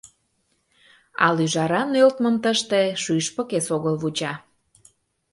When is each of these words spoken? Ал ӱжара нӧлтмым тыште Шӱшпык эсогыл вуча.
Ал 1.25 1.35
ӱжара 1.45 1.81
нӧлтмым 1.93 2.35
тыште 2.43 2.81
Шӱшпык 3.01 3.49
эсогыл 3.57 3.95
вуча. 4.01 4.33